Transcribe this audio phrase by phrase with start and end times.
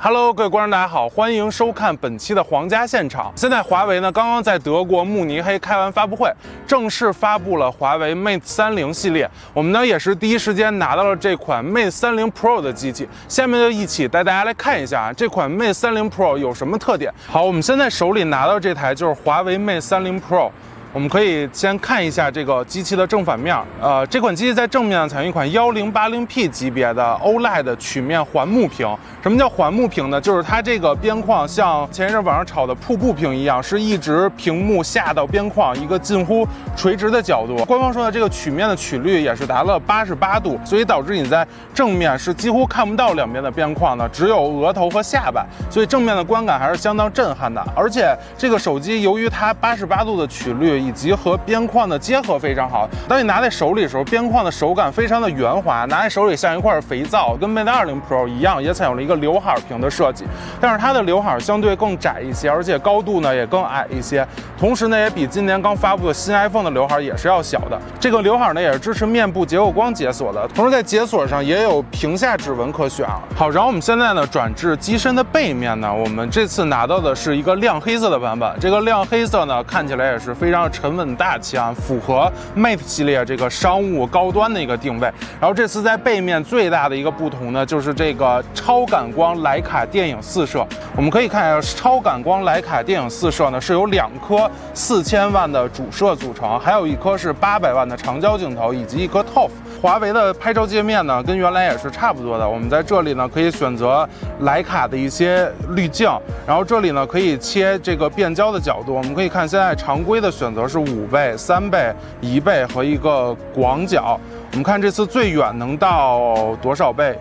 [0.00, 3.32] Hello，各位观众，大家好，欢迎收看本期的皇家现场。
[3.34, 6.32] 现在华为呢刚刚在德国慕尼黑开完发布会，
[6.68, 9.28] 正式发布了华为 Mate 三零系列。
[9.52, 13.08] 我们呢也是第一时间拿到了这款 Mate 三零 Pro 的机器。
[13.26, 17.12] 下面就一起带大家来看一下这款 Mate 三零 Pro 有什么特点。
[17.26, 20.52] 好，我们现在手里拿到这台就是华为 Mate 三零 Pro。
[20.92, 23.54] 我们可以先看一下这个机器的正反面。
[23.80, 28.88] 呃，这款机器在正面采用一款幺零八零 P 级别的 OLED 曲面环幕屏。
[29.22, 30.18] 什么叫环幕屏呢？
[30.18, 37.56] 就是它这个边框像前一阵网上炒的瀑布屏一样，是一直屏幕下到边框一个近乎垂直的角度。
[37.66, 45.44] 官方说的这个曲面的曲率也是达了八十八度，所以导致你在正面是几乎看不到两边的边框的，只有额头和下巴。
[45.68, 47.62] 所以正面的观感还是相当震撼的。
[47.76, 50.77] 而且这个手机由于它八十八度的曲率。
[50.78, 52.88] 以及和边框的结合非常好。
[53.08, 57.36] 当你拿在手里的时候，边框的手感非常的圆滑，拿在手里像一块肥皂。
[57.40, 60.24] 跟 Mate 20 Pro 一样，也采用了一个刘海屏的设计，
[60.60, 64.26] 但是它的刘海相对更窄一些，而且高度呢也更矮一些。
[64.58, 67.80] 同时呢，也比今年刚发布的新 iPhone 的刘海也是要小的。
[67.98, 73.06] 这个刘海呢也是支持面部结构光解锁的，同时在解锁上也有屏下指纹可选。
[73.34, 78.52] 好，然后我们现在呢转至机身的背面呢，我们这次拿到的是一个亮黑色的版本。
[78.60, 80.67] 这个亮黑色呢看起来也是非常。
[80.70, 85.12] 沉稳大气啊，符合 Mate 系列这个商务高端的一个定位。
[85.40, 90.66] 然后这次在背面最大的一个不同呢，就是这个超感光徕卡电影四摄。
[90.96, 99.50] 我们可以看一下，超感光徕卡电影四摄呢是由两颗四千万的主摄组成，还有一颗是八百万的长焦镜头，以及一颗 TOF。
[99.80, 102.48] 华为的拍照界面呢，跟原来也是差不多的。
[102.48, 104.08] 我们在这里呢可以选择
[104.42, 106.10] 徕卡的一些滤镜，
[106.44, 108.92] 然后这里呢可以切这个变焦的角度。
[108.92, 114.18] 我们可以看现在常规的选择是五倍、三倍、一倍和一个广角。
[114.50, 117.16] 我们看这次最远能到多少倍？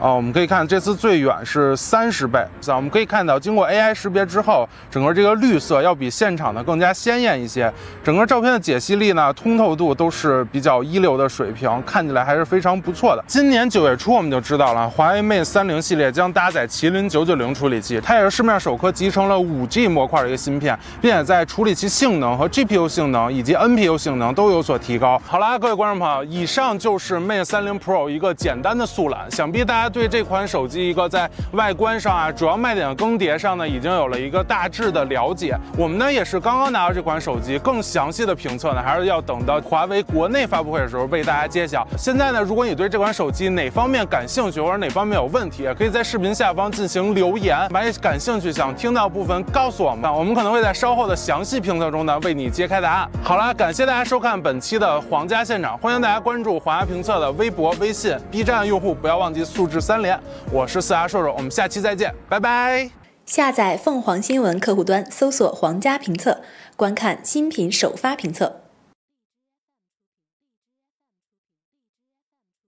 [0.00, 2.38] 啊，我们可以看这次最远是三十倍。
[2.66, 7.70] 啊，我们可以看到，经过 AI 识别之后，整个这个绿色要比现场的更加鲜艳一些。
[8.02, 13.22] 整个照片的解析力呢，通透度都是比较一流的水平，看起来还是非常不错的。
[13.26, 25.20] 今年九月初我们就知道了，华为 Mate 三零系列将搭载麒麟九九零处理器，它也是市面首颗集成了五 G 模块的一个芯片，并且在处理器性能和 GPU 性能以及 NPU 性能都有所提高。
[25.26, 29.89] 好啦，各位观众朋友，以上就是 Mate 三零 Pro 一个简单的速览，想必大家。
[29.90, 35.56] 对这款手机一个在外观上啊，主要卖点的更迭上呢，已经有了一个大致的了解。
[35.76, 41.86] 我们呢也是刚刚拿到这款手机，更详细的评测呢，还是要等到华为国内发布会的时候为大家揭晓。
[41.98, 53.08] 现在呢，如果你对这款手机哪方面感兴趣，或者哪方面有问题，也可以在视频下方进行留言，把你感兴趣想听到部分告诉我们，我们可能会在稍后的详细评测中呢为你揭开答案。
[53.22, 59.79] 好了，感谢大家收看本期的皇家现场，欢迎大家关注皇家评测的微博、微信、B 站用户，不要忘记素质。
[59.80, 60.18] 三连，
[60.52, 62.90] 我是四牙兽兽，我们下期再见，拜拜。
[63.24, 66.40] 下载凤凰新闻客户端，搜索“皇家评测”，
[66.76, 68.60] 观看新品首发评测。